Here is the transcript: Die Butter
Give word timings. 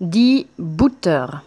Die 0.00 0.46
Butter 0.56 1.42